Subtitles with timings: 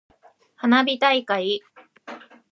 [0.55, 1.61] 花火大会。